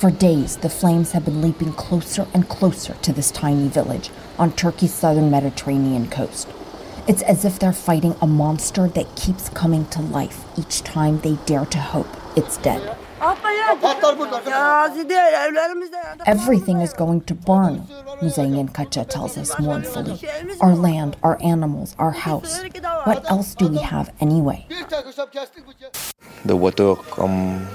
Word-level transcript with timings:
For 0.00 0.10
days, 0.10 0.56
the 0.56 0.70
flames 0.70 1.12
have 1.12 1.26
been 1.26 1.42
leaping 1.42 1.74
closer 1.74 2.26
and 2.32 2.48
closer 2.48 2.94
to 3.02 3.12
this 3.12 3.30
tiny 3.30 3.68
village 3.68 4.08
on 4.38 4.50
Turkey's 4.52 4.94
southern 4.94 5.30
Mediterranean 5.30 6.08
coast. 6.08 6.48
It's 7.06 7.20
as 7.20 7.44
if 7.44 7.58
they're 7.58 7.74
fighting 7.74 8.16
a 8.22 8.26
monster 8.26 8.88
that 8.88 9.14
keeps 9.14 9.50
coming 9.50 9.84
to 9.88 10.00
life 10.00 10.42
each 10.56 10.82
time 10.84 11.20
they 11.20 11.36
dare 11.44 11.66
to 11.66 11.78
hope 11.78 12.08
it's 12.34 12.56
dead. 12.56 12.96
Everything 16.24 16.80
is 16.80 16.94
going 16.94 17.20
to 17.20 17.34
burn, 17.34 17.80
Muzayin 18.22 18.72
Kacha 18.72 19.04
tells 19.04 19.36
us 19.36 19.52
mournfully. 19.60 20.18
Our 20.62 20.76
land, 20.76 21.18
our 21.22 21.36
animals, 21.42 21.94
our 21.98 22.12
house. 22.12 22.58
What 23.04 23.30
else 23.30 23.54
do 23.54 23.68
we 23.68 23.76
have 23.76 24.10
anyway? 24.18 24.66
The 26.46 26.56
water 26.56 26.94
come 27.10 27.68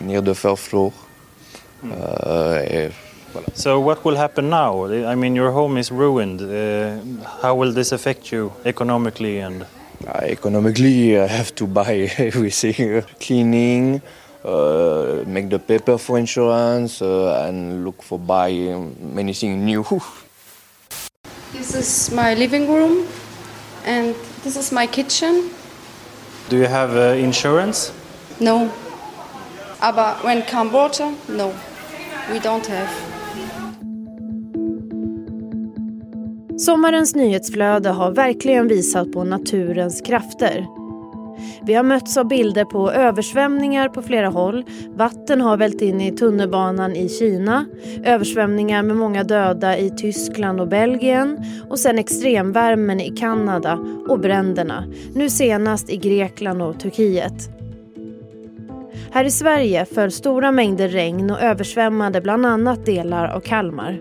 near 0.00 0.20
the 0.20 0.36
first 0.36 0.68
floor. 0.68 0.92
Uh, 1.84 2.90
So 3.54 3.80
what 3.80 4.02
will 4.04 4.16
happen 4.16 4.48
now? 4.48 4.86
I 4.86 5.14
mean, 5.14 5.36
your 5.36 5.50
home 5.52 5.76
is 5.76 5.90
ruined. 5.92 6.40
Uh, 6.40 6.96
how 7.42 7.54
will 7.54 7.72
this 7.72 7.92
affect 7.92 8.32
you 8.32 8.52
economically 8.64 9.40
and? 9.40 9.66
Uh, 10.06 10.20
economically, 10.22 11.18
I 11.26 11.26
have 11.26 11.54
to 11.56 11.66
buy 11.66 12.08
everything, 12.18 13.02
cleaning, 13.20 14.00
uh, 14.44 15.22
make 15.26 15.50
the 15.50 15.58
paper 15.58 15.98
for 15.98 16.18
insurance, 16.18 17.02
uh, 17.02 17.44
and 17.46 17.84
look 17.84 18.02
for 18.02 18.18
buying 18.18 18.96
many 19.14 19.34
things 19.34 19.62
new. 19.62 19.84
This 21.52 21.74
is 21.74 22.10
my 22.12 22.34
living 22.34 22.68
room 22.68 23.06
and 23.86 24.14
this 24.44 24.56
is 24.56 24.72
my 24.72 24.86
kitchen. 24.86 25.50
Do 26.48 26.56
you 26.56 26.66
have 26.66 26.94
uh, 26.94 27.16
insurance? 27.16 27.92
No. 28.40 28.70
Ah, 29.80 29.88
Aber 29.88 30.24
when 30.24 30.42
come 30.42 30.72
water, 30.72 31.14
no. 31.28 31.52
We 32.32 32.38
don't 32.38 32.66
have. 32.68 32.88
Sommarens 36.58 37.14
nyhetsflöde 37.14 37.88
har 37.88 38.10
verkligen 38.10 38.68
visat 38.68 39.12
på 39.12 39.24
naturens 39.24 40.00
krafter. 40.00 40.66
Vi 41.62 41.74
har 41.74 41.82
mötts 41.82 42.16
av 42.16 42.28
bilder 42.28 42.64
på 42.64 42.90
översvämningar 42.92 43.88
på 43.88 44.02
flera 44.02 44.28
håll. 44.28 44.64
Vatten 44.88 45.40
har 45.40 45.56
vält 45.56 45.82
in 45.82 46.00
i 46.00 46.12
tunnelbanan 46.12 46.96
i 46.96 47.08
Kina. 47.08 47.66
Översvämningar 48.04 48.82
med 48.82 48.96
många 48.96 49.24
döda 49.24 49.78
i 49.78 49.90
Tyskland 49.90 50.60
och 50.60 50.68
Belgien. 50.68 51.44
Och 51.70 51.78
sen 51.78 51.98
extremvärmen 51.98 53.00
i 53.00 53.10
Kanada 53.10 53.78
och 54.08 54.20
bränderna. 54.20 54.84
Nu 55.14 55.30
senast 55.30 55.90
i 55.90 55.96
Grekland 55.96 56.62
och 56.62 56.80
Turkiet. 56.80 57.50
Här 59.12 59.24
i 59.24 59.30
Sverige 59.30 59.84
föll 59.84 60.10
stora 60.10 60.52
mängder 60.52 60.88
regn 60.88 61.30
och 61.30 61.40
översvämmade 61.40 62.20
bland 62.20 62.46
annat 62.46 62.86
delar 62.86 63.28
av 63.28 63.40
Kalmar. 63.40 63.98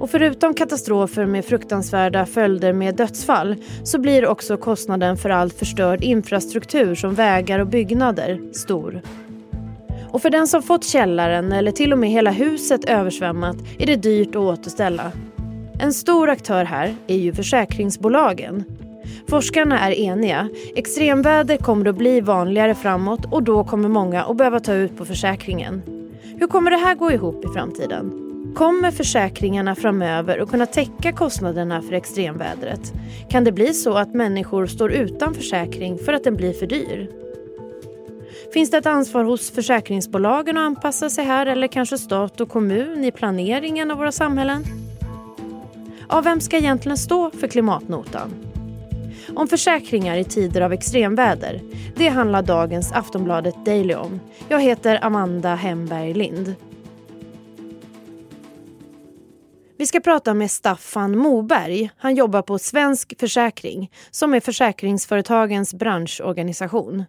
Och 0.00 0.10
förutom 0.10 0.54
katastrofer 0.54 1.26
med 1.26 1.44
fruktansvärda 1.44 2.26
följder 2.26 2.72
med 2.72 2.96
dödsfall 2.96 3.56
så 3.84 3.98
blir 3.98 4.26
också 4.26 4.56
kostnaden 4.56 5.16
för 5.16 5.30
all 5.30 5.50
förstörd 5.50 6.04
infrastruktur 6.04 6.94
som 6.94 7.14
vägar 7.14 7.58
och 7.58 7.66
byggnader 7.66 8.40
stor. 8.52 9.02
Och 10.10 10.22
för 10.22 10.30
den 10.30 10.48
som 10.48 10.62
fått 10.62 10.84
källaren 10.84 11.52
eller 11.52 11.72
till 11.72 11.92
och 11.92 11.98
med 11.98 12.10
hela 12.10 12.30
huset 12.30 12.84
översvämmat 12.84 13.56
är 13.78 13.86
det 13.86 13.96
dyrt 13.96 14.28
att 14.28 14.36
återställa. 14.36 15.12
En 15.80 15.92
stor 15.92 16.28
aktör 16.28 16.64
här 16.64 16.94
är 17.06 17.16
ju 17.16 17.32
försäkringsbolagen. 17.32 18.64
Forskarna 19.28 19.80
är 19.80 19.92
eniga. 19.92 20.48
Extremväder 20.74 21.56
kommer 21.56 21.88
att 21.88 21.96
bli 21.96 22.20
vanligare 22.20 22.74
framåt 22.74 23.24
och 23.30 23.42
då 23.42 23.64
kommer 23.64 23.88
många 23.88 24.24
att 24.24 24.36
behöva 24.36 24.60
ta 24.60 24.74
ut 24.74 24.96
på 24.96 25.04
försäkringen. 25.04 25.82
Hur 26.38 26.46
kommer 26.46 26.70
det 26.70 26.76
här 26.76 26.94
gå 26.94 27.12
ihop 27.12 27.44
i 27.44 27.48
framtiden? 27.48 28.26
Kommer 28.54 28.90
försäkringarna 28.90 29.74
framöver 29.74 30.38
att 30.38 30.50
kunna 30.50 30.66
täcka 30.66 31.12
kostnaderna 31.12 31.82
för 31.82 31.92
extremvädret? 31.92 32.92
Kan 33.30 33.44
det 33.44 33.52
bli 33.52 33.74
så 33.74 33.94
att 33.94 34.14
människor 34.14 34.66
står 34.66 34.92
utan 34.92 35.34
försäkring 35.34 35.98
för 35.98 36.12
att 36.12 36.24
den 36.24 36.36
blir 36.36 36.52
för 36.52 36.66
dyr? 36.66 37.10
Finns 38.52 38.70
det 38.70 38.76
ett 38.76 38.86
ansvar 38.86 39.24
hos 39.24 39.50
försäkringsbolagen 39.50 40.56
att 40.56 40.66
anpassa 40.66 41.10
sig 41.10 41.24
här 41.24 41.46
eller 41.46 41.66
kanske 41.66 41.98
stat 41.98 42.40
och 42.40 42.48
kommun 42.48 43.04
i 43.04 43.12
planeringen 43.12 43.90
av 43.90 43.98
våra 43.98 44.12
samhällen? 44.12 44.64
Ja, 46.08 46.20
vem 46.20 46.40
ska 46.40 46.56
egentligen 46.56 46.98
stå 46.98 47.30
för 47.30 47.48
klimatnotan? 47.48 48.49
Om 49.34 49.48
försäkringar 49.48 50.16
i 50.16 50.24
tider 50.24 50.60
av 50.60 50.72
extremväder. 50.72 51.60
Det 51.96 52.08
handlar 52.08 52.42
dagens 52.42 52.92
Aftonbladet 52.92 53.64
Daily 53.64 53.94
om. 53.94 54.20
Jag 54.48 54.60
heter 54.60 55.04
Amanda 55.04 55.54
Hemberg 55.54 56.14
Lind. 56.14 56.54
Vi 59.80 59.86
ska 59.86 60.00
prata 60.00 60.34
med 60.34 60.50
Staffan 60.50 61.18
Moberg. 61.18 61.90
Han 61.96 62.14
jobbar 62.14 62.42
på 62.42 62.58
Svensk 62.58 63.20
Försäkring 63.20 63.90
som 64.10 64.34
är 64.34 64.40
försäkringsföretagens 64.40 65.74
branschorganisation. 65.74 67.04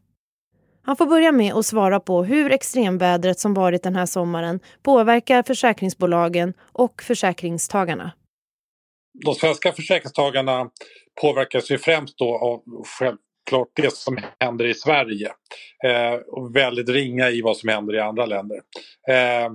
Han 0.84 0.96
får 0.96 1.06
börja 1.06 1.32
med 1.32 1.54
att 1.54 1.66
svara 1.66 2.00
på 2.00 2.24
hur 2.24 2.52
extremvädret 2.52 3.40
som 3.40 3.54
varit 3.54 3.84
den 3.84 3.96
här 3.96 4.06
sommaren 4.06 4.60
påverkar 4.84 5.44
försäkringsbolagen 5.44 6.54
och 6.72 7.02
försäkringstagarna. 7.02 8.12
De 9.14 9.36
svenska 9.36 9.72
försäkringstagarna 9.72 10.70
påverkas 11.22 11.72
ju 11.72 11.78
främst 11.78 12.18
då 12.18 12.38
av 12.38 12.62
självklart 13.00 13.70
det 13.74 13.94
som 13.94 14.18
händer 14.40 14.66
i 14.66 14.74
Sverige 14.74 15.32
eh, 15.86 16.14
och 16.14 16.56
väldigt 16.56 16.90
ringa 16.90 17.30
i 17.30 17.42
vad 17.42 17.58
som 17.58 17.70
händer 17.70 17.96
i 17.96 18.00
andra 18.00 18.26
länder. 18.26 18.58
Eh, 19.10 19.52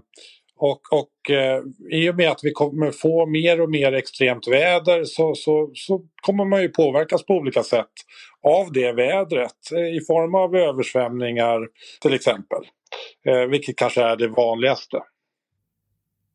och, 0.59 0.81
och 0.93 1.31
eh, 1.31 1.63
i 1.91 2.11
och 2.11 2.17
med 2.17 2.31
att 2.31 2.41
vi 2.43 2.51
kommer 2.51 2.91
få 2.91 3.27
mer 3.27 3.61
och 3.61 3.71
mer 3.71 3.93
extremt 3.93 4.49
väder 4.49 5.05
så, 5.05 5.35
så, 5.35 5.71
så 5.75 6.03
kommer 6.23 6.45
man 6.45 6.63
ju 6.63 6.69
påverkas 6.69 7.27
på 7.27 7.35
olika 7.35 7.63
sätt 7.63 7.93
av 8.43 8.73
det 8.73 8.93
vädret 8.93 9.73
eh, 9.75 9.97
i 9.97 10.01
form 10.07 10.35
av 10.35 10.57
översvämningar 10.57 11.61
till 12.01 12.15
exempel. 12.15 12.59
Eh, 13.27 13.43
vilket 13.43 13.77
kanske 13.77 14.03
är 14.03 14.17
det 14.17 14.29
vanligaste. 14.29 15.01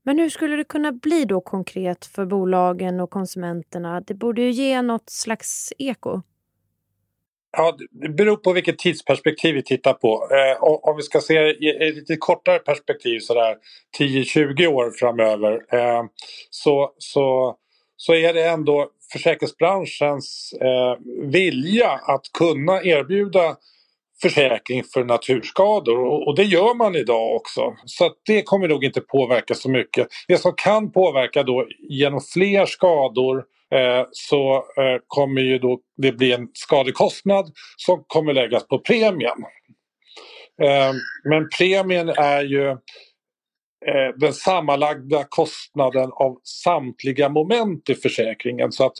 Men 0.03 0.19
hur 0.19 0.29
skulle 0.29 0.55
det 0.55 0.63
kunna 0.63 0.91
bli 0.91 1.25
då 1.25 1.41
konkret 1.41 2.05
för 2.05 2.25
bolagen 2.25 2.99
och 2.99 3.09
konsumenterna? 3.09 4.01
Det 4.01 4.13
borde 4.13 4.41
ju 4.41 4.51
ge 4.51 4.81
något 4.81 5.09
slags 5.09 5.73
eko. 5.77 6.21
Ja, 7.57 7.77
det 7.91 8.09
beror 8.09 8.37
på 8.37 8.53
vilket 8.53 8.79
tidsperspektiv 8.79 9.55
vi 9.55 9.63
tittar 9.63 9.93
på. 9.93 10.27
Eh, 10.31 10.63
om 10.63 10.97
vi 10.97 11.03
ska 11.03 11.21
se 11.21 11.33
i 11.33 11.87
ett 11.89 11.95
lite 11.95 12.17
kortare 12.17 12.59
perspektiv 12.59 13.19
sådär 13.19 13.55
10-20 13.99 14.67
år 14.67 14.91
framöver 14.91 15.53
eh, 15.53 16.03
så, 16.49 16.93
så, 16.97 17.55
så 17.97 18.13
är 18.13 18.33
det 18.33 18.43
ändå 18.43 18.89
försäkringsbranschens 19.13 20.53
eh, 20.61 20.97
vilja 21.31 21.89
att 21.89 22.21
kunna 22.33 22.83
erbjuda 22.83 23.55
försäkring 24.21 24.83
för 24.93 25.03
naturskador 25.03 25.99
och, 25.99 26.27
och 26.27 26.35
det 26.35 26.43
gör 26.43 26.75
man 26.75 26.95
idag 26.95 27.35
också. 27.35 27.75
Så 27.85 28.11
det 28.25 28.41
kommer 28.41 28.67
nog 28.67 28.83
inte 28.83 29.01
påverka 29.01 29.53
så 29.53 29.69
mycket. 29.69 30.07
Det 30.27 30.37
som 30.37 30.53
kan 30.57 30.91
påverka 30.91 31.43
då 31.43 31.67
genom 31.89 32.21
fler 32.33 32.65
skador 32.65 33.43
Eh, 33.75 34.05
så 34.11 34.55
eh, 34.55 35.01
kommer 35.07 35.41
ju 35.41 35.59
då 35.59 35.79
det 35.97 36.11
bli 36.11 36.31
en 36.31 36.47
skadekostnad 36.53 37.51
som 37.77 38.03
kommer 38.07 38.33
läggas 38.33 38.67
på 38.67 38.79
premien. 38.79 39.43
Eh, 40.63 40.93
men 41.23 41.49
premien 41.57 42.09
är 42.09 42.43
ju 42.43 42.69
eh, 43.87 44.15
den 44.17 44.33
sammanlagda 44.33 45.25
kostnaden 45.29 46.11
av 46.13 46.39
samtliga 46.43 47.29
moment 47.29 47.89
i 47.89 47.95
försäkringen. 47.95 48.71
Så 48.71 48.85
att 48.85 48.97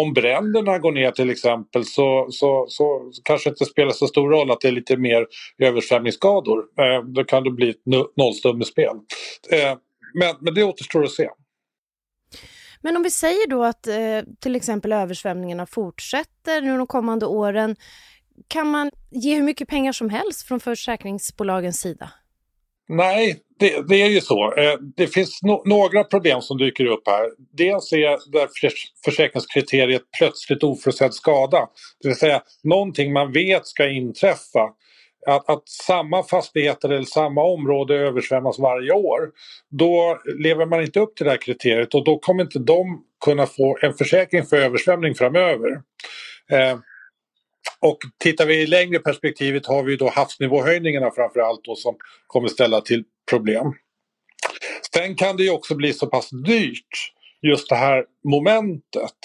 om 0.00 0.12
bränderna 0.12 0.78
går 0.78 0.92
ner 0.92 1.10
till 1.10 1.30
exempel 1.30 1.84
så, 1.84 2.26
så, 2.30 2.66
så 2.68 3.12
kanske 3.24 3.50
det 3.50 3.52
inte 3.52 3.64
spelar 3.64 3.90
så 3.90 4.06
stor 4.06 4.30
roll 4.30 4.50
att 4.50 4.60
det 4.60 4.68
är 4.68 4.72
lite 4.72 4.96
mer 4.96 5.26
översvämningsskador. 5.58 6.58
Eh, 6.58 7.04
då 7.04 7.24
kan 7.24 7.44
det 7.44 7.50
bli 7.50 7.70
ett 7.70 7.86
nollstummespel. 8.16 8.96
Eh, 9.50 9.78
men, 10.14 10.36
men 10.40 10.54
det 10.54 10.64
återstår 10.64 11.04
att 11.04 11.10
se. 11.10 11.28
Men 12.80 12.96
om 12.96 13.02
vi 13.02 13.10
säger 13.10 13.48
då 13.48 13.64
att 13.64 13.86
eh, 13.86 13.96
till 14.40 14.56
exempel 14.56 14.92
översvämningarna 14.92 15.66
fortsätter 15.66 16.62
nu 16.62 16.76
de 16.76 16.86
kommande 16.86 17.26
åren. 17.26 17.76
Kan 18.48 18.70
man 18.70 18.90
ge 19.10 19.34
hur 19.34 19.42
mycket 19.42 19.68
pengar 19.68 19.92
som 19.92 20.10
helst 20.10 20.48
från 20.48 20.60
försäkringsbolagens 20.60 21.80
sida? 21.80 22.10
Nej, 22.88 23.40
det, 23.58 23.88
det 23.88 24.02
är 24.02 24.08
ju 24.08 24.20
så. 24.20 24.54
Eh, 24.54 24.78
det 24.96 25.06
finns 25.06 25.42
no 25.42 25.62
några 25.64 26.04
problem 26.04 26.42
som 26.42 26.58
dyker 26.58 26.86
upp 26.86 27.02
här. 27.06 27.30
Dels 27.56 27.92
är 27.92 28.32
det 28.32 28.48
försäkringskriteriet 29.04 30.02
plötsligt 30.18 30.62
oförutsedd 30.62 31.14
skada. 31.14 31.68
Det 32.02 32.08
vill 32.08 32.16
säga 32.16 32.42
någonting 32.62 33.12
man 33.12 33.32
vet 33.32 33.66
ska 33.66 33.88
inträffa 33.88 34.70
att, 35.26 35.50
att, 35.50 35.68
samma 35.68 36.22
fastigheter 36.22 36.88
eller 36.88 37.04
samma 37.04 37.42
område 37.42 37.94
översvämmas 37.94 38.58
varje 38.58 38.92
år, 38.92 39.30
då 39.70 40.18
lever 40.38 40.66
man 40.66 40.82
inte 40.82 41.00
upp 41.00 41.16
till 41.16 41.24
det 41.24 41.30
här 41.30 41.42
kriteriet 41.42 41.94
och 41.94 42.04
då 42.04 42.18
kommer 42.18 42.42
inte 42.42 42.58
de 42.58 43.02
kunna 43.24 43.46
få 43.46 43.78
en 43.82 43.94
försäkring 43.94 44.44
för 44.44 44.56
översvämning 44.56 45.14
framöver. 45.14 45.70
Eh, 46.50 46.78
och 47.84 47.98
tittar 48.18 48.46
vi 48.46 48.62
i 48.62 48.66
längre 48.66 48.98
perspektivet 48.98 49.66
har 49.66 49.82
vi 49.82 49.96
då 49.96 50.08
havsnivåhöjningarna 50.08 51.10
framförallt 51.10 51.64
då 51.64 51.76
som 51.76 51.96
kommer 52.26 52.48
ställa 52.48 52.80
till 52.80 53.04
problem. 53.30 53.72
Sen 54.94 55.14
kan 55.14 55.36
det 55.36 55.42
ju 55.42 55.50
också 55.50 55.74
bli 55.74 55.92
så 55.92 56.06
pass 56.06 56.30
dyrt, 56.30 57.12
just 57.42 57.68
det 57.68 57.74
här 57.74 58.04
momentet, 58.24 59.18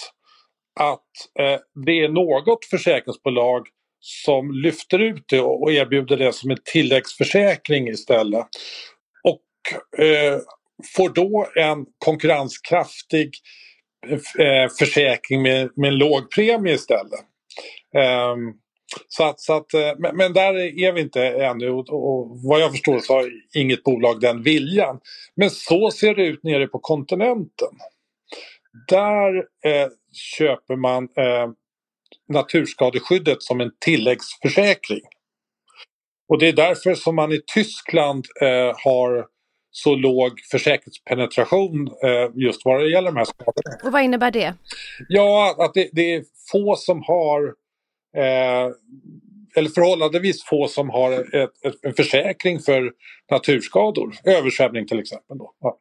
att 0.80 1.40
eh, 1.40 1.60
det 1.86 1.92
är 1.92 2.10
något 2.10 2.66
försäkringsbolag 2.66 3.68
som 4.00 4.52
lyfter 4.52 5.00
ut 5.00 5.24
det 5.30 5.42
och 5.42 5.72
erbjuder 5.72 6.18
det 6.18 6.34
som 6.34 6.52
en 6.52 6.58
tilläggsförsäkring 6.64 7.88
istället. 7.88 8.48
Och 9.24 10.04
eh, 10.04 10.40
får 10.96 11.10
då 11.10 11.48
en 11.56 11.86
konkurrenskraftig 11.98 13.32
eh, 14.40 14.70
försäkring 14.80 15.42
med, 15.42 15.70
med 15.76 15.88
en 15.88 15.98
låg 15.98 16.32
premie 16.32 16.74
istället. 16.74 17.29
Um, 17.94 18.54
så 19.08 19.24
att, 19.24 19.40
så 19.40 19.54
att, 19.54 19.74
eh, 19.74 20.14
men, 20.14 20.34
där 20.34 20.54
är 20.84 20.92
vi 20.92 21.02
inte 21.02 21.28
ännu 21.28 21.70
och, 21.70 21.90
och 21.90 22.40
vad 22.44 22.62
jag 22.62 22.72
förstår 22.72 23.00
så 23.00 23.14
har 23.14 23.32
inget 23.56 23.84
bolag 23.84 24.22
den 24.22 24.44
viljan. 24.44 25.00
Men 25.36 25.50
så 25.50 25.92
ser 25.92 26.16
det 26.16 26.26
ut 26.26 26.44
nere 26.44 26.68
på 26.68 26.80
kontinenten. 26.80 27.70
Där 28.88 29.38
eh, 29.38 29.88
köper 30.38 30.76
man 30.76 31.04
eh, 31.04 31.50
naturskadeskyddet 32.28 33.44
som 33.44 33.62
en 33.62 33.72
tilläggsförsäkring. 33.80 35.02
Och 36.30 36.40
det 36.40 36.48
är 36.48 36.54
därför 36.54 36.96
som 36.96 37.16
man 37.16 37.32
i 37.32 37.42
Tyskland 37.54 38.26
eh, 38.42 38.76
har 38.84 39.26
så 39.72 39.96
låg 39.96 40.32
försäkringspenetration 40.52 41.88
eh, 42.04 42.32
just 42.36 42.66
vad 42.66 42.80
det 42.80 42.90
gäller 42.90 43.12
de 43.12 43.18
här 43.18 43.26
skadorna. 43.26 43.78
Och 43.84 43.92
vad 43.92 44.04
innebär 44.04 44.32
det? 44.32 44.54
Ja, 45.08 45.56
att 45.60 45.74
det, 45.74 45.90
det 45.92 46.14
är 46.14 46.24
få 46.52 46.76
som 46.76 47.04
har 47.04 47.54
eh, 48.18 48.74
eller 49.56 49.70
förhållandevis 49.70 50.44
få 50.44 50.68
som 50.68 50.90
har 50.90 51.12
ett, 51.12 51.66
ett, 51.66 51.76
en 51.82 51.94
försäkring 51.94 52.60
för 52.60 52.92
naturskador. 53.32 54.16
Översvämning 54.24 54.88
till 54.88 55.00
exempel. 55.00 55.38
Då. 55.38 55.54
Ja. 55.60 55.78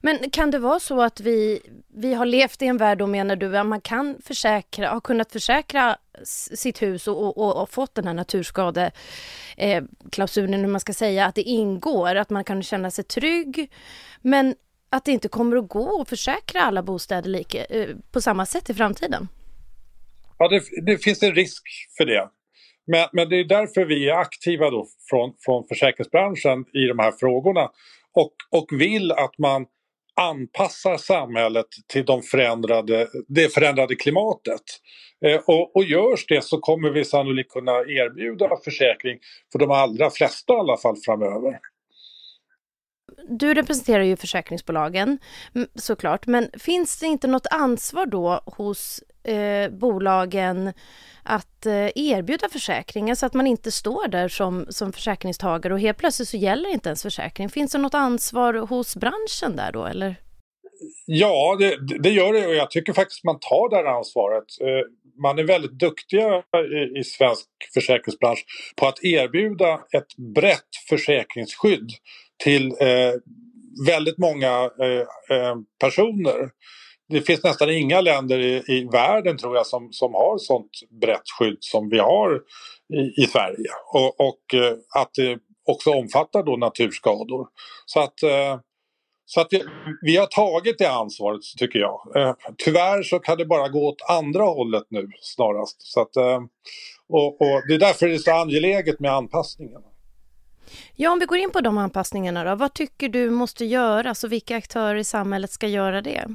Men 0.00 0.30
kan 0.30 0.50
det 0.50 0.58
vara 0.58 0.80
så 0.80 1.02
att 1.02 1.20
vi, 1.20 1.60
vi 1.94 2.14
har 2.14 2.26
levt 2.26 2.62
i 2.62 2.66
en 2.66 2.76
värld, 2.76 2.98
då 2.98 3.06
menar 3.06 3.36
du, 3.36 3.58
att 3.58 3.66
man 3.66 3.80
kan 3.80 4.16
försäkra, 4.24 4.88
har 4.88 5.00
kunnat 5.00 5.32
försäkra 5.32 5.96
sitt 6.24 6.82
hus 6.82 7.08
och, 7.08 7.38
och, 7.38 7.62
och 7.62 7.70
fått 7.70 7.94
den 7.94 8.06
här 8.06 8.14
naturskadeklausulen, 8.14 10.54
eh, 10.54 10.60
hur 10.60 10.66
man 10.66 10.80
ska 10.80 10.92
säga, 10.92 11.26
att 11.26 11.34
det 11.34 11.42
ingår, 11.42 12.14
att 12.14 12.30
man 12.30 12.44
kan 12.44 12.62
känna 12.62 12.90
sig 12.90 13.04
trygg, 13.04 13.72
men 14.20 14.54
att 14.90 15.04
det 15.04 15.12
inte 15.12 15.28
kommer 15.28 15.56
att 15.56 15.68
gå 15.68 16.00
att 16.00 16.08
försäkra 16.08 16.62
alla 16.62 16.82
bostäder 16.82 17.30
lika, 17.30 17.64
eh, 17.64 17.88
på 18.12 18.20
samma 18.20 18.46
sätt 18.46 18.70
i 18.70 18.74
framtiden? 18.74 19.28
Ja, 20.42 20.48
det, 20.48 20.62
det 20.86 20.98
finns 20.98 21.22
en 21.22 21.34
risk 21.34 21.62
för 21.96 22.04
det. 22.04 22.28
Men, 22.86 23.08
men, 23.12 23.28
det 23.28 23.36
är 23.36 23.44
därför 23.44 23.84
vi 23.84 24.08
är 24.08 24.14
aktiva 24.14 24.70
då 24.70 24.86
från, 25.10 25.34
från 25.44 25.68
försäkringsbranschen 25.68 26.64
i 26.74 26.86
de 26.86 26.98
här 26.98 27.12
frågorna 27.20 27.70
och, 28.12 28.32
och 28.50 28.80
vill 28.80 29.12
att 29.12 29.38
man 29.38 29.66
anpassar 30.20 30.96
samhället 30.96 31.66
till 31.92 32.04
de 32.04 32.22
förändrade, 32.22 33.08
det 33.28 33.54
förändrade 33.54 33.94
klimatet. 33.94 34.62
Eh, 35.24 35.40
och, 35.46 35.76
och 35.76 35.84
görs 35.84 36.26
det 36.26 36.44
så 36.44 36.58
kommer 36.58 36.90
vi 36.90 37.04
sannolikt 37.04 37.52
kunna 37.52 37.72
erbjuda 37.72 38.48
försäkring 38.64 39.18
för 39.52 39.58
de 39.58 39.70
allra 39.70 40.10
flesta 40.10 40.52
i 40.52 40.56
alla 40.56 40.76
fall 40.76 40.96
framöver. 41.04 41.58
Du 43.28 43.54
representerar 43.54 44.02
ju 44.02 44.16
försäkringsbolagen 44.16 45.18
såklart, 45.74 46.26
men 46.26 46.50
finns 46.58 47.00
det 47.00 47.06
inte 47.06 47.26
något 47.26 47.46
ansvar 47.50 48.06
då 48.06 48.42
hos 48.46 49.00
eh, 49.24 49.70
bolagen 49.70 50.72
att 51.22 51.66
eh, 51.66 51.88
erbjuda 51.94 52.48
försäkringar 52.48 53.14
så 53.14 53.26
att 53.26 53.34
man 53.34 53.46
inte 53.46 53.70
står 53.70 54.08
där 54.08 54.28
som, 54.28 54.66
som 54.68 54.92
försäkringstagare 54.92 55.74
och 55.74 55.80
helt 55.80 55.98
plötsligt 55.98 56.28
så 56.28 56.36
gäller 56.36 56.68
inte 56.68 56.88
ens 56.88 57.02
försäkring. 57.02 57.48
Finns 57.48 57.72
det 57.72 57.78
något 57.78 57.94
ansvar 57.94 58.54
hos 58.54 58.96
branschen 58.96 59.56
där 59.56 59.72
då 59.72 59.84
eller? 59.84 60.16
Ja, 61.06 61.56
det, 61.58 61.98
det 62.02 62.10
gör 62.10 62.32
det 62.32 62.46
och 62.46 62.54
jag 62.54 62.70
tycker 62.70 62.92
faktiskt 62.92 63.24
man 63.24 63.38
tar 63.40 63.70
det 63.70 63.76
här 63.76 63.96
ansvaret. 63.96 64.44
Eh, 64.60 64.88
man 65.22 65.38
är 65.38 65.44
väldigt 65.44 65.78
duktiga 65.78 66.42
i, 66.56 66.98
i 66.98 67.04
svensk 67.04 67.46
försäkringsbransch 67.74 68.44
på 68.76 68.86
att 68.86 69.04
erbjuda 69.04 69.74
ett 69.74 70.16
brett 70.34 70.70
försäkringsskydd 70.88 71.90
till 72.44 72.66
eh, 72.80 73.12
väldigt 73.86 74.18
många 74.18 74.70
eh, 74.80 75.36
eh, 75.36 75.56
personer 75.80 76.50
det 77.12 77.20
finns 77.20 77.44
nästan 77.44 77.70
inga 77.70 78.00
länder 78.00 78.38
i, 78.38 78.62
i 78.66 78.88
världen 78.92 79.36
tror 79.38 79.56
jag 79.56 79.66
som, 79.66 79.92
som 79.92 80.14
har 80.14 80.38
sånt 80.38 80.70
brett 81.00 81.30
skydd 81.38 81.58
som 81.60 81.88
vi 81.88 81.98
har 81.98 82.40
i, 82.94 83.22
i 83.22 83.26
Sverige. 83.26 83.70
Och, 83.92 84.20
och 84.20 84.54
eh, 84.54 84.76
att 85.00 85.10
det 85.14 85.38
också 85.68 85.90
omfattar 85.90 86.42
då 86.42 86.56
naturskador. 86.56 87.46
Så 87.86 88.00
att, 88.00 88.22
eh, 88.22 88.60
så 89.24 89.40
att 89.40 89.48
vi, 89.50 89.62
vi 90.02 90.16
har 90.16 90.26
tagit 90.26 90.78
det 90.78 90.90
ansvaret 90.90 91.40
tycker 91.58 91.78
jag. 91.78 92.16
Eh, 92.16 92.34
tyvärr 92.58 93.02
så 93.02 93.18
kan 93.18 93.38
det 93.38 93.46
bara 93.46 93.68
gå 93.68 93.88
åt 93.88 94.02
andra 94.08 94.44
hållet 94.44 94.84
nu 94.88 95.08
snarast. 95.20 95.82
Så 95.82 96.00
att, 96.00 96.16
och, 97.08 97.40
och 97.40 97.62
det 97.68 97.74
är 97.74 97.78
därför 97.78 98.08
det 98.08 98.14
är 98.14 98.18
så 98.18 98.32
angeläget 98.32 99.00
med 99.00 99.12
anpassningen. 99.12 99.82
Ja, 100.96 101.10
om 101.10 101.18
vi 101.18 101.26
går 101.26 101.38
in 101.38 101.50
på 101.50 101.60
de 101.60 101.78
anpassningarna 101.78 102.44
då. 102.44 102.54
Vad 102.54 102.74
tycker 102.74 103.08
du 103.08 103.30
måste 103.30 103.64
göras 103.64 104.24
och 104.24 104.32
vilka 104.32 104.56
aktörer 104.56 104.96
i 104.96 105.04
samhället 105.04 105.50
ska 105.50 105.66
göra 105.66 106.02
det? 106.02 106.26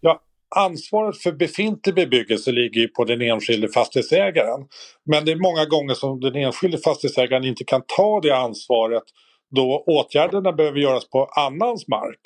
Ja, 0.00 0.20
ansvaret 0.54 1.18
för 1.18 1.32
befintlig 1.32 1.94
bebyggelse 1.94 2.52
ligger 2.52 2.88
på 2.88 3.04
den 3.04 3.22
enskilde 3.22 3.68
fastighetsägaren. 3.68 4.66
Men 5.10 5.24
det 5.24 5.32
är 5.32 5.36
många 5.36 5.64
gånger 5.64 5.94
som 5.94 6.20
den 6.20 6.36
enskilde 6.36 6.78
fastighetsägaren 6.78 7.44
inte 7.44 7.64
kan 7.64 7.82
ta 7.96 8.20
det 8.20 8.36
ansvaret 8.36 9.02
då 9.50 9.84
åtgärderna 9.86 10.52
behöver 10.52 10.78
göras 10.78 11.10
på 11.10 11.24
annans 11.24 11.88
mark 11.88 12.20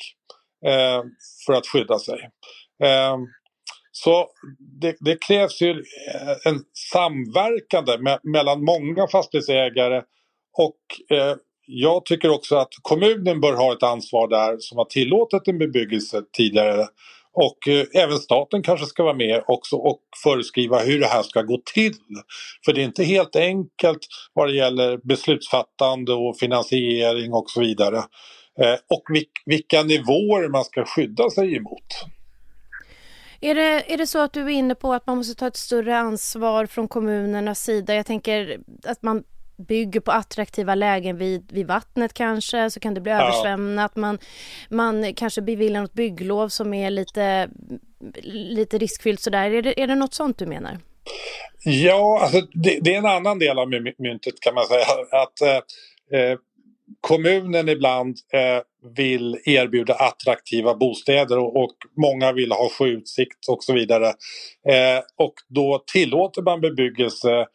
eh, 0.66 1.02
för 1.46 1.52
att 1.52 1.66
skydda 1.66 1.98
sig. 1.98 2.30
Eh, 2.82 3.16
så 3.92 4.28
det, 4.80 4.96
det, 5.00 5.24
krävs 5.26 5.62
ju 5.62 5.70
eh, 5.70 6.52
en 6.52 6.60
samverkande 6.92 7.98
med, 7.98 8.20
mellan 8.22 8.64
många 8.64 9.08
fastighetsägare 9.12 10.02
och 10.58 11.16
eh, 11.16 11.36
jag 11.66 12.04
tycker 12.04 12.30
också 12.30 12.56
att 12.56 12.68
kommunen 12.82 13.40
bör 13.40 13.52
ha 13.52 13.72
ett 13.72 13.82
ansvar 13.82 14.28
där 14.28 14.56
som 14.58 14.78
har 14.78 14.84
tillåtit 14.84 15.48
en 15.48 15.58
bebyggelse 15.58 16.22
tidigare 16.32 16.86
och 17.32 17.68
eh, 17.68 18.02
även 18.02 18.18
staten 18.18 18.62
kanske 18.62 18.86
ska 18.86 19.02
vara 19.02 19.14
med 19.14 19.42
också 19.46 19.76
och 19.76 20.00
föreskriva 20.22 20.78
hur 20.78 21.00
det 21.00 21.06
här 21.06 21.22
ska 21.22 21.42
gå 21.42 21.60
till. 21.74 21.94
För 22.64 22.72
det 22.72 22.80
är 22.80 22.84
inte 22.84 23.04
helt 23.04 23.36
enkelt 23.36 24.00
vad 24.32 24.48
det 24.48 24.54
gäller 24.54 25.00
beslutsfattande 25.04 26.12
och 26.12 26.38
finansiering 26.38 27.32
och 27.32 27.50
så 27.50 27.60
vidare. 27.60 27.98
Eh, 28.60 28.74
och 28.90 29.02
vilka 29.46 29.82
nivåer 29.82 30.48
man 30.48 30.64
ska 30.64 30.84
skydda 30.84 31.30
sig 31.30 31.56
emot. 31.56 32.04
Är 33.40 33.54
det, 33.54 33.92
är 33.92 33.98
det 33.98 34.06
så 34.06 34.18
att 34.18 34.32
du 34.32 34.40
är 34.40 34.48
inne 34.48 34.74
på 34.74 34.92
att 34.92 35.06
man 35.06 35.16
måste 35.16 35.34
ta 35.34 35.46
ett 35.46 35.56
större 35.56 35.98
ansvar 35.98 36.66
från 36.66 36.88
kommunernas 36.88 37.60
sida? 37.64 37.94
Jag 37.94 38.06
tänker 38.06 38.58
att 38.84 39.02
man 39.02 39.24
bygger 39.60 40.00
på 40.00 40.12
attraktiva 40.12 40.74
lägen 40.74 41.16
vid, 41.16 41.52
vid 41.52 41.66
vattnet 41.66 42.14
kanske, 42.14 42.70
så 42.70 42.80
kan 42.80 42.94
det 42.94 43.00
bli 43.00 43.12
ja. 43.12 43.22
översvämnat. 43.22 43.96
Man, 43.96 44.18
man 44.68 45.14
kanske 45.14 45.42
beviljar 45.42 45.80
något 45.80 45.92
bygglov 45.92 46.48
som 46.48 46.74
är 46.74 46.90
lite, 46.90 47.50
lite 48.22 48.78
riskfyllt 48.78 49.20
sådär. 49.20 49.50
Är 49.50 49.62
det, 49.62 49.82
är 49.82 49.86
det 49.86 49.94
något 49.94 50.14
sånt 50.14 50.38
du 50.38 50.46
menar? 50.46 50.78
Ja, 51.64 52.20
alltså 52.22 52.40
det, 52.52 52.78
det 52.80 52.94
är 52.94 52.98
en 52.98 53.06
annan 53.06 53.38
del 53.38 53.58
av 53.58 53.68
myntet 53.98 54.40
kan 54.40 54.54
man 54.54 54.64
säga. 54.64 54.86
Att 55.10 55.40
eh, 55.40 56.20
eh, 56.20 56.38
kommunen 57.00 57.68
ibland 57.68 58.16
eh, 58.32 58.62
vill 58.96 59.38
erbjuda 59.44 59.94
attraktiva 59.94 60.74
bostäder 60.74 61.38
och, 61.38 61.56
och, 61.56 61.76
många 61.96 62.32
vill 62.32 62.52
ha 62.52 62.68
sjöutsikt 62.68 63.48
och 63.48 63.64
så 63.64 63.72
vidare. 63.72 64.06
Eh, 64.68 65.02
och 65.16 65.34
då 65.48 65.84
tillåter 65.92 66.42
man 66.42 66.60
bebyggelse 66.60 67.46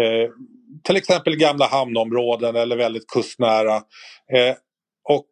Eh, 0.00 0.30
till 0.84 0.96
exempel 0.96 1.36
gamla 1.36 1.66
hamnområden 1.66 2.56
eller 2.56 2.76
väldigt 2.76 3.06
kustnära. 3.06 3.76
Eh, 4.32 4.56
och 5.08 5.26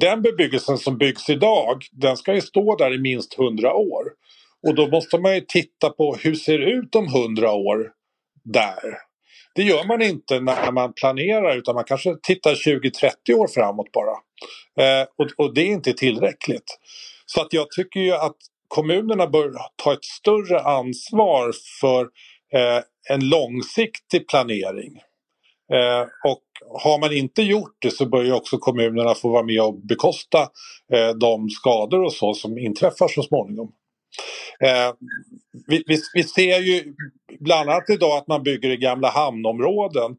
den 0.00 0.22
bebyggelsen 0.22 0.78
som 0.78 0.98
byggs 0.98 1.30
idag 1.30 1.82
den 1.92 2.16
ska 2.16 2.34
ju 2.34 2.40
stå 2.40 2.76
där 2.76 2.94
i 2.94 2.98
minst 2.98 3.38
100 3.38 3.74
år. 3.74 4.04
Och 4.66 4.74
då 4.74 4.88
måste 4.88 5.18
man 5.18 5.34
ju 5.34 5.40
titta 5.40 5.90
på 5.90 6.14
hur 6.14 6.34
ser 6.34 6.58
det 6.58 6.70
ut 6.70 6.94
om 6.94 7.06
100 7.06 7.52
år 7.52 7.90
där. 8.44 8.98
Det 9.54 9.62
gör 9.62 9.84
man 9.84 10.02
inte 10.02 10.40
när 10.40 10.72
man 10.72 10.92
planerar 10.92 11.56
utan 11.56 11.74
man 11.74 11.84
kanske 11.84 12.16
tittar 12.22 12.54
20-30 12.54 13.34
år 13.34 13.48
framåt 13.48 13.92
bara. 13.92 14.16
Eh, 14.86 15.06
och, 15.18 15.44
och, 15.46 15.54
det 15.54 15.60
är 15.60 15.66
inte 15.66 15.92
tillräckligt. 15.92 16.78
Så 17.26 17.40
att 17.40 17.52
jag 17.52 17.70
tycker 17.70 18.00
ju 18.00 18.12
att 18.12 18.36
kommunerna 18.68 19.26
bör 19.26 19.52
ta 19.76 19.92
ett 19.92 20.04
större 20.04 20.60
ansvar 20.60 21.52
för 21.80 22.08
Eh, 22.54 22.82
en 23.10 23.28
långsiktig 23.28 24.28
planering. 24.28 25.00
Eh, 25.72 26.06
och 26.24 26.42
har 26.82 27.00
man 27.00 27.12
inte 27.12 27.42
gjort 27.42 27.76
det 27.78 27.90
så 27.90 28.06
bör 28.06 28.24
ju 28.24 28.32
också 28.32 28.58
kommunerna 28.58 29.14
få 29.14 29.28
vara 29.28 29.42
med 29.42 29.62
och 29.62 29.74
bekosta 29.74 30.48
eh, 30.92 31.08
de 31.20 31.50
skador 31.50 32.04
och 32.04 32.12
så 32.12 32.34
som 32.34 32.58
inträffar 32.58 33.08
så 33.08 33.22
småningom. 33.22 33.72
Eh, 34.64 34.92
vi, 35.66 35.84
vi, 35.86 35.98
vi, 36.14 36.22
ser 36.24 36.58
ju 36.58 36.94
bland 37.40 37.70
annat 37.70 37.90
idag 37.90 38.18
att 38.18 38.28
man 38.28 38.42
bygger 38.42 38.70
i 38.70 38.76
gamla 38.76 39.08
hamnområden. 39.10 40.16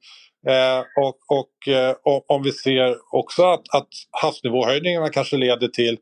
Eh, 0.48 0.80
och, 0.80 1.40
och, 1.40 1.74
eh, 1.74 1.96
och, 2.04 2.32
om 2.32 2.44
vi 2.44 2.52
ser 2.52 2.96
också 3.12 3.44
att, 3.44 3.64
att 3.74 3.88
havsnivåhöjningarna 4.12 5.10
kanske 5.10 5.38
leder 5.38 5.68
till 5.68 5.98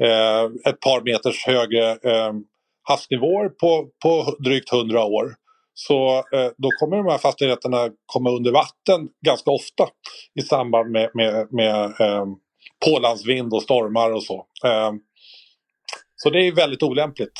eh, 0.00 0.44
ett 0.70 0.80
par 0.80 1.00
meters 1.04 1.46
högre 1.46 1.90
eh, 1.90 2.32
havsnivåer 2.82 3.48
på, 3.48 3.88
på 4.02 4.36
drygt 4.44 4.72
100 4.72 5.04
år. 5.04 5.34
Så 5.74 6.16
eh, 6.16 6.50
då 6.58 6.70
kommer 6.78 6.96
de 6.96 7.06
här 7.06 7.18
fastigheterna 7.18 7.90
komma 8.06 8.30
under 8.30 8.52
vatten 8.52 9.08
ganska 9.26 9.50
ofta 9.50 9.88
i 10.40 10.42
samband 10.42 10.90
med, 10.90 11.10
med, 11.14 11.52
med 11.52 11.84
eh, 11.84 12.26
pålandsvind 12.86 13.54
och 13.54 13.62
stormar 13.62 14.10
och 14.10 14.22
så. 14.22 14.46
Eh, 14.64 14.92
så 16.16 16.30
det 16.30 16.46
är 16.46 16.52
väldigt 16.52 16.82
olämpligt. 16.82 17.32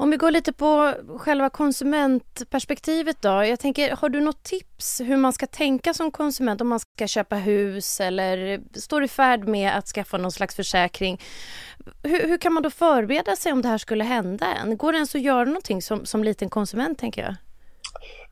Om 0.00 0.10
vi 0.10 0.16
går 0.16 0.30
lite 0.30 0.52
på 0.52 0.94
själva 1.18 1.50
konsumentperspektivet 1.50 3.22
då. 3.22 3.28
Jag 3.28 3.60
tänker, 3.60 3.96
har 3.96 4.08
du 4.08 4.20
något 4.20 4.42
tips 4.42 5.00
hur 5.00 5.16
man 5.16 5.32
ska 5.32 5.46
tänka 5.46 5.94
som 5.94 6.10
konsument 6.10 6.60
om 6.60 6.68
man 6.68 6.80
ska 6.80 7.06
köpa 7.06 7.36
hus 7.36 8.00
eller 8.00 8.60
står 8.80 9.04
i 9.04 9.08
färd 9.08 9.48
med 9.48 9.76
att 9.78 9.86
skaffa 9.86 10.18
någon 10.18 10.32
slags 10.32 10.56
försäkring? 10.56 11.20
Hur, 12.02 12.28
hur 12.28 12.38
kan 12.38 12.52
man 12.52 12.62
då 12.62 12.70
förbereda 12.70 13.36
sig 13.36 13.52
om 13.52 13.62
det 13.62 13.68
här 13.68 13.78
skulle 13.78 14.04
hända 14.04 14.46
en? 14.46 14.76
Går 14.76 14.92
det 14.92 14.96
ens 14.96 15.14
att 15.14 15.20
göra 15.20 15.44
någonting 15.44 15.82
som, 15.82 16.06
som 16.06 16.24
liten 16.24 16.50
konsument 16.50 16.98
tänker 16.98 17.22
jag? 17.22 17.34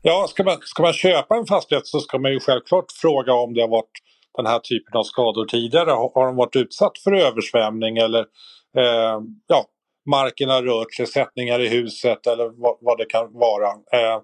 Ja, 0.01 0.27
ska 0.29 0.43
man, 0.43 0.57
ska 0.61 0.83
man 0.83 0.93
köpa 0.93 1.35
en 1.35 1.45
fastighet 1.45 1.87
så 1.87 1.99
ska 1.99 2.19
man 2.19 2.31
ju 2.31 2.39
självklart 2.39 2.91
fråga 2.91 3.33
om 3.33 3.53
det 3.53 3.61
har 3.61 3.67
varit 3.67 3.91
den 4.37 4.45
här 4.45 4.59
typen 4.59 4.97
av 4.97 5.03
skador 5.03 5.45
tidigare. 5.45 5.89
Har, 5.91 6.11
har 6.15 6.25
de 6.25 6.35
varit 6.35 6.55
utsatt 6.55 6.97
för 6.97 7.13
översvämning 7.13 7.97
eller 7.97 8.19
eh, 8.77 9.21
ja, 9.47 9.65
marken 10.07 10.49
har 10.49 10.63
rört 10.63 10.93
sig, 10.93 11.07
sättningar 11.07 11.59
i 11.59 11.67
huset 11.67 12.27
eller 12.27 12.61
vad, 12.61 12.77
vad 12.81 12.97
det 12.97 13.05
kan 13.05 13.33
vara. 13.33 13.67
Eh, 13.67 14.21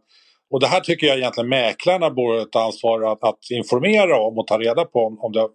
och 0.52 0.60
det 0.60 0.68
här 0.68 0.80
tycker 0.80 1.08
jag 1.08 1.18
egentligen 1.18 1.50
mäklarna 1.50 2.10
borde 2.10 2.46
ta 2.46 2.64
ansvar 2.64 3.12
att, 3.12 3.24
att 3.24 3.40
informera 3.52 4.20
om 4.20 4.38
och 4.38 4.48
ta 4.48 4.60
reda 4.60 4.86
på 4.86 5.00
om, 5.00 5.20
om 5.20 5.32
det 5.32 5.40
har 5.40 5.50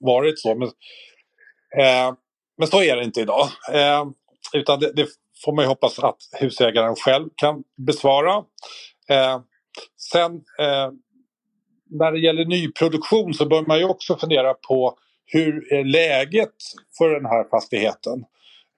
varit 0.00 0.38
så. 0.38 0.54
Men, 0.54 0.68
eh, 1.78 2.14
men 2.58 2.68
så 2.68 2.82
är 2.82 2.96
det 2.96 3.04
inte 3.04 3.20
idag. 3.20 3.48
Eh, 3.72 4.04
utan 4.52 4.80
det, 4.80 4.92
det, 4.92 5.06
får 5.44 5.52
man 5.52 5.64
ju 5.64 5.68
hoppas 5.68 5.98
att 5.98 6.16
husägaren 6.40 6.94
själv 6.96 7.28
kan 7.36 7.62
besvara. 7.86 8.36
Eh, 9.10 9.40
sen 10.12 10.32
eh, 10.34 10.90
när 11.90 12.12
det 12.12 12.18
gäller 12.18 12.44
nyproduktion 12.44 13.34
så 13.34 13.46
bör 13.46 13.62
man 13.62 13.78
ju 13.78 13.84
också 13.84 14.16
fundera 14.16 14.54
på 14.54 14.98
hur 15.26 15.72
är 15.72 15.84
läget 15.84 16.54
för 16.98 17.10
den 17.10 17.26
här 17.26 17.48
fastigheten? 17.50 18.24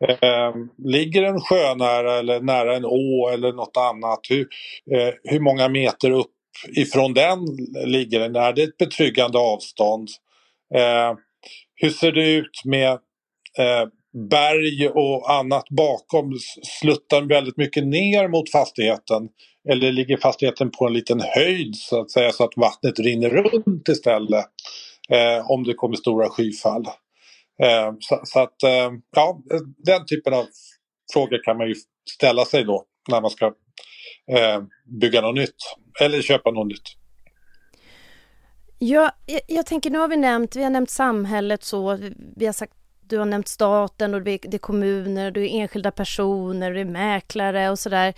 Eh, 0.09 0.55
ligger 0.85 1.23
den 1.23 1.41
sjönära 1.41 2.19
eller 2.19 2.41
nära 2.41 2.77
en 2.77 2.85
å 2.85 3.31
eller 3.33 3.53
något 3.53 3.77
annat? 3.77 4.21
Hur, 4.29 4.49
eh, 4.93 5.15
hur 5.25 5.41
många 5.41 5.69
meter 5.69 6.11
upp 6.11 6.31
ifrån 6.77 7.15
den 7.15 7.39
ligger 7.87 8.21
den? 8.21 8.37
Är 8.37 8.53
det 8.53 8.63
ett 8.63 8.79
betryggande 8.79 9.39
avstånd? 9.39 10.09
Eh, 10.75 11.15
hur 11.75 11.91
ser 11.91 12.13
det 12.13 12.31
ut 12.31 12.65
med 12.65 12.91
eh, 13.59 13.87
berg 14.31 14.89
och 14.89 15.33
annat 15.33 15.69
bakom? 15.71 16.39
Sluttar 16.81 17.23
väldigt 17.23 17.57
mycket 17.57 17.87
ner 17.87 18.29
mot 18.29 18.51
fastigheten? 18.51 19.29
Eller 19.69 19.93
ligger 19.93 20.17
fastigheten 20.17 20.71
på 20.71 20.87
en 20.87 20.93
liten 20.93 21.21
höjd 21.21 21.77
så 21.77 22.01
att 22.01 22.11
säga 22.11 22.33
så 22.33 22.45
att 22.45 22.57
vattnet 22.57 22.99
rinner 22.99 23.31
runt 23.31 23.89
istället? 23.89 24.47
Eh, 25.11 25.51
om 25.51 25.65
det 25.65 25.75
kommer 25.75 25.97
stora 25.97 26.29
skyfall. 26.29 26.85
Ehm, 27.63 27.97
så, 28.01 28.21
så, 28.25 28.41
att 28.41 28.63
ehm, 28.63 29.01
ja, 29.17 29.41
den 29.79 30.07
typen 30.07 30.35
av 30.35 30.47
frågor 31.13 31.45
kan 31.45 31.57
man 31.57 31.69
ju 31.69 31.75
ställa 32.17 32.45
sig 32.45 32.65
då 32.65 32.85
när 33.11 33.21
man 33.21 33.31
ska 33.31 33.47
ehm, 34.37 34.69
bygga 35.01 35.21
något 35.21 35.35
nytt 35.35 35.57
eller 36.01 36.23
köpa 36.23 36.51
något 36.51 36.67
nytt. 36.67 36.97
Ja, 38.79 39.11
jag, 39.27 39.41
jag, 39.49 39.67
tänker 39.67 39.91
nu 39.91 39.99
har 39.99 40.09
vi 40.09 40.17
nämnt, 40.17 40.57
vi 40.57 40.63
har 40.63 40.71
nämnt 40.71 40.91
samhället 40.91 41.65
så, 41.65 41.99
vi 42.37 42.47
har 42.47 42.53
sagt 42.53 42.73
du 43.01 43.19
har 43.19 43.25
nämnt 43.25 43.49
staten 43.49 44.15
och 44.15 44.23
det 44.23 44.55
är 44.55 44.59
kommuner, 44.59 45.31
det 45.31 45.41
är 45.41 45.61
enskilda 45.61 45.91
personer, 45.91 46.75
det 46.75 46.81
är 46.81 46.85
mäklare 46.85 47.71
och 47.71 47.79
sådär. 47.79 48.15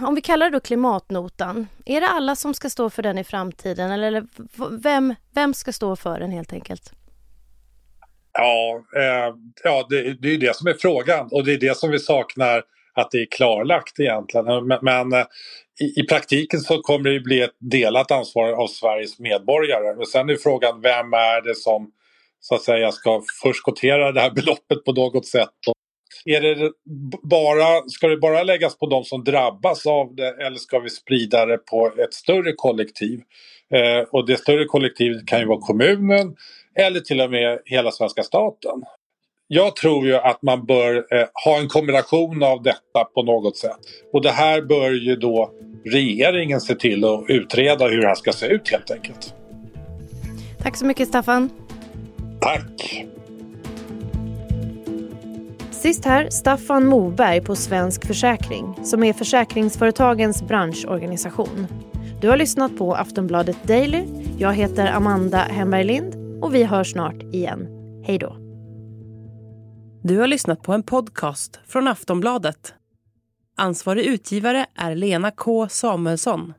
Om 0.00 0.14
vi 0.14 0.20
kallar 0.20 0.50
det 0.50 0.56
då 0.56 0.60
klimatnotan, 0.60 1.66
är 1.84 2.00
det 2.00 2.08
alla 2.08 2.36
som 2.36 2.54
ska 2.54 2.70
stå 2.70 2.90
för 2.90 3.02
den 3.02 3.18
i 3.18 3.24
framtiden 3.24 3.90
eller 3.90 4.26
vem, 4.78 5.14
vem 5.30 5.54
ska 5.54 5.72
stå 5.72 5.96
för 5.96 6.20
den 6.20 6.30
helt 6.30 6.52
enkelt? 6.52 6.92
Ja, 8.40 8.82
eh, 8.96 9.34
ja 9.64 9.86
det, 9.90 10.22
det 10.22 10.34
är 10.34 10.38
det 10.38 10.56
som 10.56 10.66
är 10.66 10.74
frågan 10.74 11.28
och 11.32 11.44
det 11.44 11.52
är 11.52 11.58
det 11.58 11.76
som 11.76 11.90
vi 11.90 11.98
saknar 11.98 12.62
att 12.94 13.10
det 13.10 13.18
är 13.18 13.26
klarlagt 13.30 14.00
egentligen. 14.00 14.66
Men, 14.66 14.78
men 14.82 15.12
eh, 15.12 15.26
i, 15.80 16.00
i, 16.00 16.06
praktiken 16.06 16.60
så 16.60 16.78
kommer 16.82 17.10
det 17.10 17.20
bli 17.20 17.40
ett 17.42 17.56
delat 17.58 18.10
ansvar 18.10 18.52
av 18.52 18.66
Sveriges 18.66 19.18
medborgare. 19.18 19.96
Och 19.96 20.08
sen 20.08 20.30
är 20.30 20.36
frågan 20.36 20.80
vem 20.80 21.12
är 21.12 21.42
det 21.42 21.54
som 21.54 21.90
så 22.40 22.54
att 22.54 22.62
säga 22.62 22.92
ska 22.92 23.22
förskottera 23.42 24.12
det 24.12 24.20
här 24.20 24.30
beloppet 24.30 24.84
på 24.84 24.92
något 24.92 25.26
sätt. 25.26 25.48
Är 26.24 26.40
det 26.40 26.72
bara, 27.22 27.88
ska 27.88 28.08
det 28.08 28.16
bara 28.16 28.42
läggas 28.42 28.78
på 28.78 28.86
de 28.86 29.04
som 29.04 29.24
drabbas 29.24 29.86
av 29.86 30.14
det 30.14 30.46
eller 30.46 30.56
ska 30.56 30.78
vi 30.78 30.90
sprida 30.90 31.46
det 31.46 31.58
på 31.58 31.92
ett 31.98 32.14
större 32.14 32.52
kollektiv? 32.52 33.20
Eh, 33.74 34.08
och 34.10 34.26
det 34.26 34.36
större 34.36 34.64
kollektivet 34.64 35.26
kan 35.26 35.40
ju 35.40 35.46
vara 35.46 35.60
kommunen 35.60 36.36
eller 36.78 37.00
till 37.00 37.20
och 37.20 37.30
med 37.30 37.58
hela 37.64 37.90
svenska 37.90 38.22
staten. 38.22 38.82
Jag 39.48 39.76
tror 39.76 40.06
ju 40.06 40.16
att 40.16 40.42
man 40.42 40.66
bör 40.66 40.96
eh, 40.96 41.26
ha 41.44 41.58
en 41.58 41.68
kombination 41.68 42.42
av 42.42 42.62
detta 42.62 43.04
på 43.14 43.22
något 43.22 43.56
sätt. 43.56 43.78
Och 44.12 44.22
det 44.22 44.30
här 44.30 44.62
bör 44.62 44.90
ju 44.90 45.16
då 45.16 45.50
regeringen 45.84 46.60
se 46.60 46.74
till 46.74 47.04
att 47.04 47.24
utreda 47.28 47.88
hur 47.88 48.00
det 48.00 48.08
här 48.08 48.14
ska 48.14 48.32
se 48.32 48.46
ut 48.46 48.70
helt 48.70 48.90
enkelt. 48.90 49.34
Tack 50.62 50.76
så 50.76 50.86
mycket 50.86 51.08
Staffan. 51.08 51.50
Tack. 52.40 53.04
Sist 55.70 56.04
här 56.04 56.30
Staffan 56.30 56.86
Moberg 56.86 57.40
på 57.40 57.56
Svensk 57.56 58.06
Försäkring 58.06 58.74
som 58.84 59.04
är 59.04 59.12
försäkringsföretagens 59.12 60.42
branschorganisation. 60.42 61.66
Du 62.20 62.28
har 62.28 62.36
lyssnat 62.36 62.78
på 62.78 62.94
Aftonbladet 62.94 63.56
Daily. 63.62 64.04
Jag 64.38 64.54
heter 64.54 64.86
Amanda 64.86 65.38
Hemberg 65.38 65.84
Lind 65.84 66.17
och 66.42 66.54
vi 66.54 66.64
hörs 66.64 66.92
snart 66.92 67.22
igen. 67.22 67.68
Hej 68.04 68.18
då. 68.18 68.36
Du 70.02 70.18
har 70.18 70.26
lyssnat 70.26 70.62
på 70.62 70.72
en 70.72 70.82
podcast 70.82 71.60
från 71.66 71.88
Aftonbladet. 71.88 72.74
Ansvarig 73.56 74.04
utgivare 74.06 74.66
är 74.74 74.94
Lena 74.94 75.30
K 75.30 75.68
Samuelsson. 75.68 76.54